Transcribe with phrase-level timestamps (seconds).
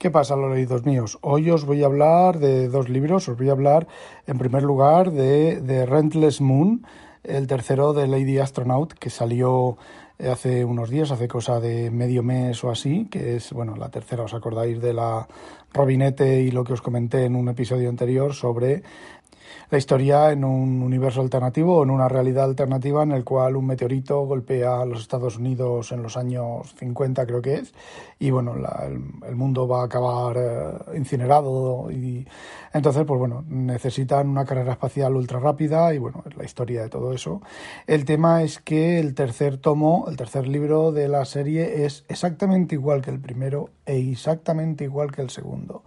[0.00, 1.18] ¿Qué pasa, los leídos míos?
[1.20, 3.28] Hoy os voy a hablar de dos libros.
[3.28, 3.86] Os voy a hablar,
[4.26, 6.86] en primer lugar, de, de Rentless Moon,
[7.22, 9.76] el tercero de Lady Astronaut, que salió
[10.18, 14.22] hace unos días, hace cosa de medio mes o así, que es, bueno, la tercera,
[14.22, 15.28] os acordáis de la
[15.74, 18.82] Robinete y lo que os comenté en un episodio anterior sobre
[19.70, 23.66] la historia en un universo alternativo o en una realidad alternativa en el cual un
[23.66, 27.72] meteorito golpea a los Estados Unidos en los años 50 creo que es
[28.18, 28.54] y bueno
[29.26, 32.26] el, mundo va a acabar eh, incinerado y
[32.72, 36.88] entonces pues bueno necesitan una carrera espacial ultra rápida y bueno es la historia de
[36.88, 37.40] todo eso.
[37.86, 42.74] El tema es que el tercer tomo el tercer libro de la serie es exactamente
[42.74, 45.82] igual que el primero e exactamente igual que el segundo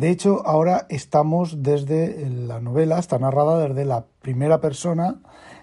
[0.00, 5.20] de hecho, ahora estamos desde la novela, está narrada desde la primera persona,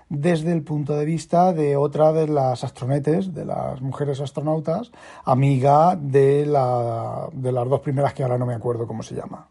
[0.09, 4.91] desde el punto de vista de otra de las astronetes, de las mujeres astronautas,
[5.25, 9.49] amiga de, la, de las dos primeras que ahora no me acuerdo cómo se llama.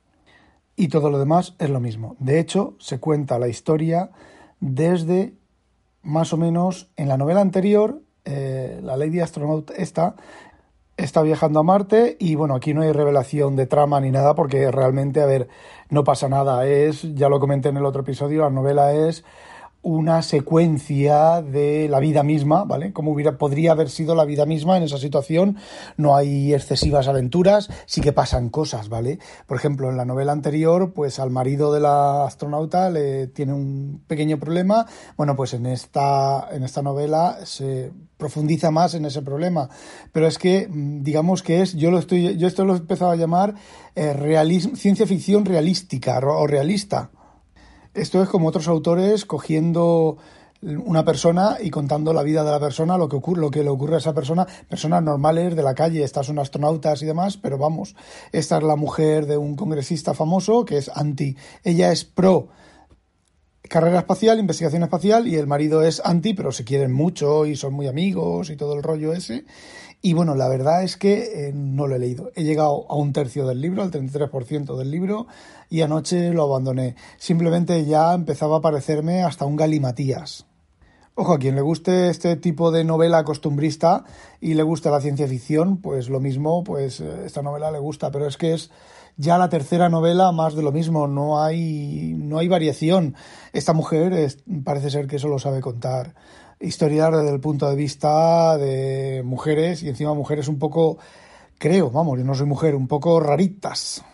[0.77, 2.15] Y todo lo demás es lo mismo.
[2.21, 4.13] De hecho, se cuenta la historia
[4.61, 5.35] desde
[6.05, 10.15] más o menos en la novela anterior, eh, la Lady Astronaut esta,
[10.97, 14.71] está viajando a Marte y bueno, aquí no hay revelación de trama ni nada porque
[14.71, 15.49] realmente, a ver,
[15.91, 16.67] no pasa nada.
[16.67, 19.25] Es, ya lo comenté en el otro episodio, la novela es
[19.87, 22.93] una secuencia de la vida misma, ¿vale?
[22.93, 25.59] Como hubiera, podría haber sido la vida misma en esa situación.
[25.97, 29.21] No hay excesivas aventuras, sí que pasan cosas, ¿vale?
[29.47, 34.03] Por ejemplo, en la novela anterior, pues al marido de la astronauta le tiene un
[34.09, 34.87] pequeño problema.
[35.17, 39.69] Bueno, pues en esta, en esta novela se profundiza más en ese problema.
[40.11, 43.13] Pero es que, mm, digamos que es, yo lo estoy, yo esto lo he empezado
[43.13, 43.55] a llamar
[43.95, 47.11] eh, ciencia ficción realística o realista.
[47.97, 50.19] Esto es como otros autores cogiendo
[50.61, 53.71] una persona y contando la vida de la persona, lo que ocurre, lo que le
[53.71, 57.57] ocurre a esa persona, personas normales de la calle, estas son astronautas y demás, pero
[57.57, 57.97] vamos,
[58.33, 62.49] esta es la mujer de un congresista famoso que es anti, ella es pro
[63.69, 67.75] carrera espacial, investigación espacial y el marido es anti, pero se quieren mucho y son
[67.75, 69.45] muy amigos y todo el rollo ese.
[70.03, 72.31] Y bueno, la verdad es que eh, no lo he leído.
[72.35, 75.27] He llegado a un tercio del libro, al 33% del libro,
[75.69, 76.95] y anoche lo abandoné.
[77.19, 80.47] Simplemente ya empezaba a parecerme hasta un galimatías.
[81.19, 84.05] Ojo, a quien le guste este tipo de novela costumbrista
[84.39, 88.11] y le gusta la ciencia ficción, pues lo mismo, pues eh, esta novela le gusta,
[88.11, 88.71] pero es que es
[89.17, 93.15] ya la tercera novela más de lo mismo, no hay, no hay variación.
[93.55, 94.31] Esta mujer
[94.63, 96.15] parece ser que eso lo sabe contar
[96.61, 100.99] historias desde el punto de vista de mujeres y encima mujeres un poco,
[101.57, 104.05] creo, vamos, yo no soy mujer, un poco raritas.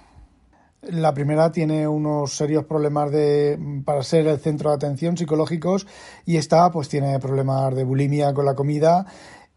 [0.82, 5.86] La primera tiene unos serios problemas de, para ser el centro de atención psicológicos
[6.26, 9.06] y esta pues tiene problemas de bulimia con la comida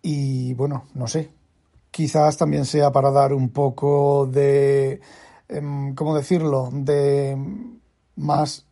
[0.03, 1.31] y bueno, no sé,
[1.89, 5.01] quizás también sea para dar un poco de,
[5.49, 7.35] em, ¿cómo decirlo?, de
[8.17, 8.67] más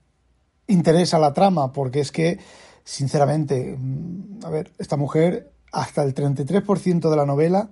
[0.68, 2.38] interés a la trama, porque es que
[2.84, 7.70] sinceramente, mm, a ver, esta mujer, hasta el 33% de la novela,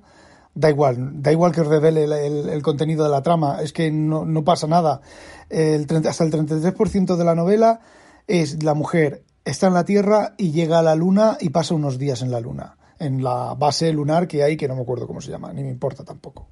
[0.54, 4.68] da igual, da igual que revele el, contenido de la trama, es que no, pasa
[4.68, 5.02] nada.
[5.50, 7.82] Hasta el 33% de la novela
[8.28, 11.98] es la mujer está en la Tierra y llega a la Luna y pasa unos
[11.98, 15.22] días en la Luna, en la base lunar que hay, que no me acuerdo cómo
[15.22, 16.48] se llama, ni me importa tampoco.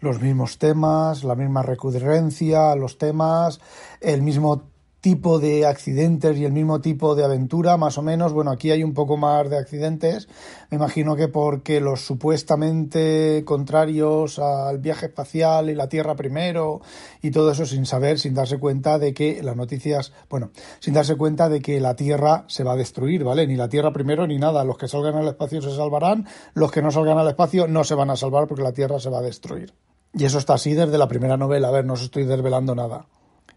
[0.00, 3.60] Los mismos temas, la misma recurrencia, los temas,
[4.00, 4.73] el mismo
[5.04, 8.32] tipo de accidentes y el mismo tipo de aventura, más o menos.
[8.32, 10.30] Bueno, aquí hay un poco más de accidentes.
[10.70, 16.80] Me imagino que porque los supuestamente contrarios al viaje espacial y la Tierra primero
[17.20, 21.16] y todo eso sin saber, sin darse cuenta de que las noticias, bueno, sin darse
[21.16, 23.46] cuenta de que la Tierra se va a destruir, ¿vale?
[23.46, 24.64] Ni la Tierra primero ni nada.
[24.64, 27.94] Los que salgan al espacio se salvarán, los que no salgan al espacio no se
[27.94, 29.74] van a salvar porque la Tierra se va a destruir.
[30.14, 31.68] Y eso está así desde la primera novela.
[31.68, 33.04] A ver, no os estoy desvelando nada.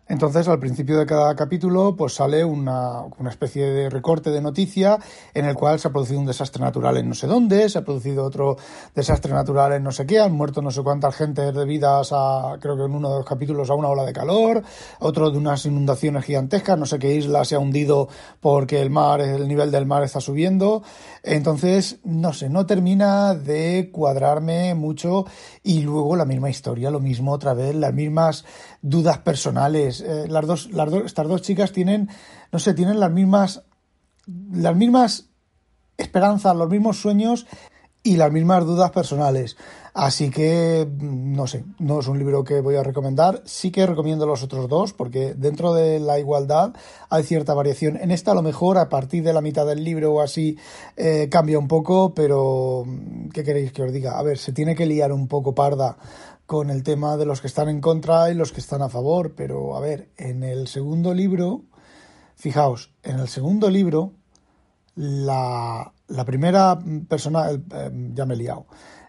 [0.10, 5.00] Entonces, al principio de cada capítulo, pues sale una, una, especie de recorte de noticia
[5.34, 7.84] en el cual se ha producido un desastre natural en no sé dónde, se ha
[7.84, 8.58] producido otro
[8.96, 12.78] desastre natural en no sé qué, han muerto no sé cuántas gentes debidas a, creo
[12.78, 14.64] que en uno de los capítulos, a una ola de calor,
[15.00, 18.08] otro de unas inundaciones gigantescas, no sé qué isla se ha hundido
[18.40, 20.84] porque el mar, el nivel del mar está subiendo.
[21.24, 25.26] Entonces, no sé, no termina de cuadrarme mucho
[25.64, 28.46] y luego la misma historia, lo mismo otra vez, las mismas
[28.82, 29.97] dudas personales.
[30.02, 30.70] Eh, las, dos,
[31.06, 32.10] estas dos chicas tienen,
[32.52, 33.64] no sé, tienen las mismas,
[34.52, 35.30] las mismas
[35.98, 37.48] esperanzas, los mismos sueños
[38.04, 39.58] y las mismas dudas personales.
[39.94, 43.42] Así que, no sé, no es un libro que voy a recomendar.
[43.46, 46.74] Sí que recomiendo los otros dos, porque dentro de la igualdad
[47.10, 47.98] hay cierta variación.
[47.98, 50.56] En esta, a lo mejor, a partir de la mitad del libro o así,
[50.96, 52.86] eh, cambia un poco, pero
[53.34, 54.20] ¿qué queréis que os diga?
[54.20, 55.98] A ver, se tiene que liar un poco parda
[56.48, 59.36] con el tema de los que están en contra y los que están a favor.
[59.36, 61.66] Pero, a ver, en el segundo libro,
[62.36, 64.14] fijaos, en el segundo libro,
[64.96, 68.66] la, la primera persona, eh, ya me he liado.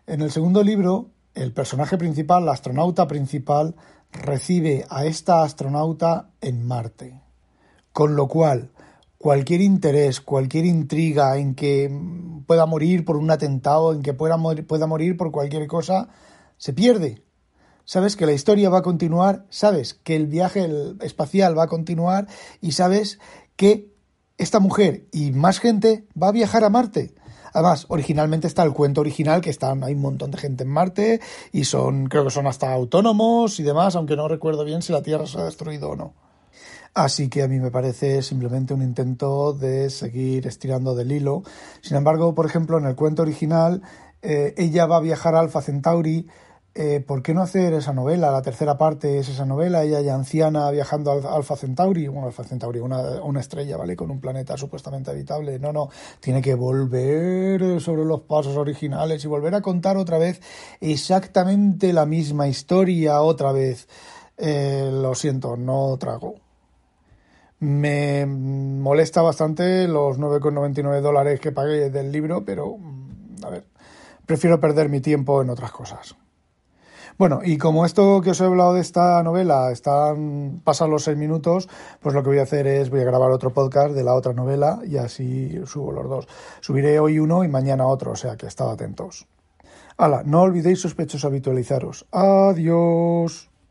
[0.07, 3.77] En el segundo libro, el personaje principal, la astronauta principal,
[4.11, 7.23] recibe a esta astronauta en Marte.
[7.93, 8.73] Con lo cual,
[9.17, 11.89] cualquier interés, cualquier intriga en que
[12.47, 16.09] pueda morir por un atentado, en que pueda morir, pueda morir por cualquier cosa,
[16.57, 17.23] se pierde.
[17.89, 20.69] Sabes que la historia va a continuar, sabes que el viaje
[21.01, 22.27] espacial va a continuar
[22.61, 23.19] y sabes
[23.57, 23.91] que
[24.37, 27.15] esta mujer y más gente va a viajar a Marte.
[27.55, 31.23] Además, originalmente está el cuento original, que están, hay un montón de gente en Marte
[31.51, 35.01] y son, creo que son hasta autónomos y demás, aunque no recuerdo bien si la
[35.01, 36.13] Tierra se ha destruido o no.
[36.93, 41.43] Así que a mí me parece simplemente un intento de seguir estirando del hilo.
[41.81, 43.81] Sin embargo, por ejemplo, en el cuento original,
[44.21, 46.27] eh, ella va a viajar a Alpha Centauri.
[46.81, 48.31] Eh, ¿Por qué no hacer esa novela?
[48.31, 52.45] La tercera parte es esa novela, ella ya anciana viajando a Alpha Centauri, bueno, Alpha
[52.45, 53.97] Centauri, una, una estrella, ¿vale?
[53.97, 55.59] Con un planeta supuestamente habitable.
[55.59, 55.91] No, no,
[56.21, 60.41] tiene que volver sobre los pasos originales y volver a contar otra vez
[60.81, 63.89] exactamente la misma historia otra vez.
[64.37, 66.37] Eh, lo siento, no trago.
[67.59, 73.65] Me molesta bastante los 9,99 dólares que pagué del libro, pero mm, a ver,
[74.25, 76.15] prefiero perder mi tiempo en otras cosas.
[77.19, 79.73] Bueno, y como esto que os he hablado de esta novela
[80.63, 81.69] pasan los seis minutos,
[81.99, 84.33] pues lo que voy a hacer es voy a grabar otro podcast de la otra
[84.33, 86.29] novela y así subo los dos.
[86.61, 89.27] Subiré hoy uno y mañana otro, o sea que estad atentos.
[89.97, 92.07] Hala, no olvidéis sospechosos habitualizaros.
[92.13, 93.51] Adiós.